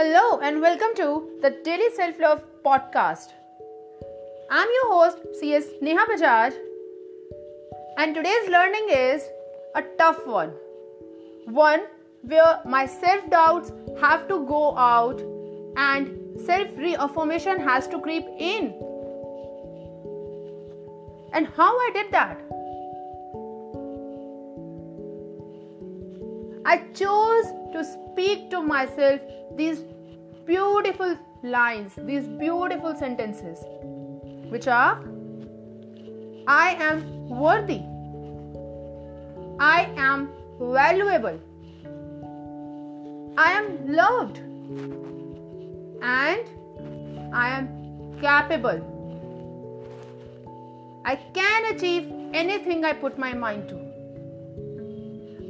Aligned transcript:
Hello 0.00 0.38
and 0.40 0.62
welcome 0.62 0.94
to 0.96 1.06
the 1.42 1.50
Daily 1.62 1.88
Self 1.94 2.18
Love 2.18 2.42
Podcast. 2.64 3.32
I'm 4.50 4.68
your 4.76 4.86
host 4.92 5.18
CS 5.38 5.66
Neha 5.82 6.06
Bajaj 6.10 6.54
and 7.98 8.14
today's 8.14 8.48
learning 8.48 8.86
is 8.88 9.28
a 9.74 9.82
tough 9.98 10.26
one. 10.26 10.54
One 11.44 11.82
where 12.22 12.62
my 12.64 12.86
self 12.86 13.28
doubts 13.28 13.72
have 14.00 14.26
to 14.28 14.38
go 14.46 14.74
out 14.74 15.20
and 15.76 16.40
self 16.46 16.74
reaffirmation 16.78 17.60
has 17.60 17.86
to 17.88 18.00
creep 18.00 18.24
in. 18.38 18.72
And 21.34 21.46
how 21.58 21.70
I 21.78 21.90
did 21.92 22.10
that? 22.12 22.40
I 26.64 26.78
chose 26.94 27.46
to 27.72 27.82
speak 27.82 28.50
to 28.50 28.60
myself 28.60 29.20
these 29.56 29.82
beautiful 30.44 31.16
lines, 31.42 31.92
these 31.96 32.28
beautiful 32.28 32.94
sentences, 32.94 33.58
which 34.50 34.68
are 34.68 35.02
I 36.46 36.74
am 36.78 37.28
worthy, 37.28 37.80
I 39.58 39.90
am 39.96 40.30
valuable, 40.60 41.38
I 43.38 43.52
am 43.52 43.92
loved, 43.92 44.38
and 46.02 46.44
I 47.34 47.50
am 47.58 48.18
capable. 48.20 48.86
I 51.04 51.16
can 51.16 51.74
achieve 51.74 52.12
anything 52.34 52.84
I 52.84 52.92
put 52.92 53.18
my 53.18 53.32
mind 53.32 53.68
to. 53.70 53.89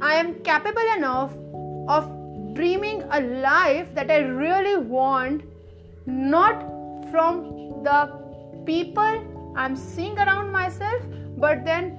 I 0.01 0.15
am 0.15 0.33
capable 0.43 0.87
enough 0.97 1.31
of 1.87 2.09
dreaming 2.55 3.03
a 3.11 3.21
life 3.21 3.87
that 3.93 4.09
I 4.09 4.17
really 4.17 4.77
want, 4.77 5.43
not 6.07 6.63
from 7.11 7.83
the 7.83 8.11
people 8.65 9.53
I'm 9.55 9.75
seeing 9.75 10.17
around 10.17 10.51
myself, 10.51 11.03
but 11.37 11.63
then 11.65 11.91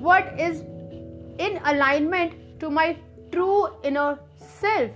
what 0.00 0.38
is 0.40 0.62
in 1.38 1.60
alignment 1.64 2.60
to 2.60 2.68
my 2.68 2.96
true 3.30 3.68
inner 3.84 4.18
self. 4.36 4.90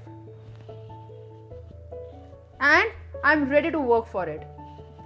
And 2.61 2.91
I'm 3.23 3.49
ready 3.49 3.71
to 3.71 3.79
work 3.79 4.07
for 4.07 4.29
it. 4.29 4.47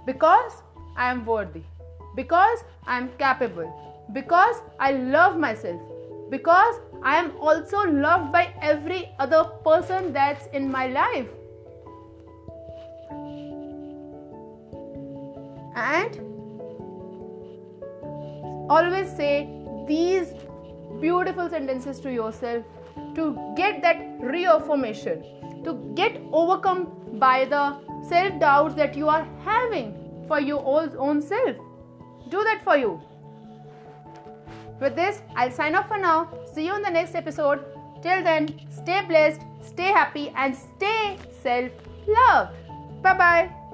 Because 0.05 0.63
I 0.97 1.11
am 1.11 1.25
worthy, 1.25 1.63
because 2.15 2.63
I 2.87 2.97
am 2.97 3.09
capable, 3.19 3.71
because 4.13 4.61
I 4.79 4.93
love 4.93 5.37
myself 5.37 5.81
because 6.29 6.75
I 7.03 7.17
am 7.17 7.33
also 7.39 7.83
loved 7.83 8.31
by 8.31 8.53
every 8.61 9.09
other 9.19 9.43
person 9.63 10.11
that's 10.11 10.47
in 10.47 10.71
my 10.71 10.87
life. 10.87 11.27
And 15.75 16.19
always 18.69 19.15
say 19.15 19.49
these 19.87 20.33
beautiful 20.99 21.49
sentences 21.49 21.99
to 21.99 22.11
yourself 22.11 22.63
to 23.15 23.53
get 23.55 23.81
that 23.81 23.97
reaffirmation, 24.19 25.23
to 25.63 25.73
get 25.95 26.19
overcome 26.31 27.19
by 27.19 27.45
the 27.45 27.77
self 28.07 28.39
doubts 28.39 28.75
that 28.75 28.95
you 28.95 29.09
are 29.09 29.27
having 29.43 29.93
for 30.27 30.39
your 30.39 30.63
own 30.97 31.21
self. 31.21 31.55
Do 32.29 32.43
that 32.43 32.63
for 32.63 32.77
you. 32.77 33.01
With 34.79 34.95
this, 34.95 35.21
I'll 35.35 35.51
sign 35.51 35.75
off 35.75 35.87
for 35.87 35.97
now. 35.97 36.29
See 36.53 36.65
you 36.65 36.75
in 36.75 36.81
the 36.81 36.89
next 36.89 37.15
episode. 37.15 37.63
Till 38.01 38.23
then, 38.23 38.49
stay 38.69 39.01
blessed, 39.07 39.41
stay 39.61 39.91
happy, 39.91 40.29
and 40.35 40.55
stay 40.55 41.17
self 41.41 41.71
loved. 42.07 42.53
Bye 43.01 43.17
bye. 43.17 43.64